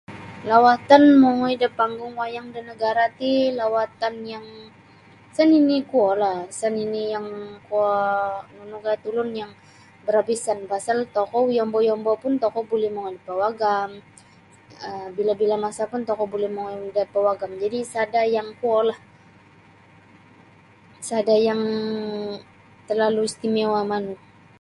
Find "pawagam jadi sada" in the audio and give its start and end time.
17.13-18.25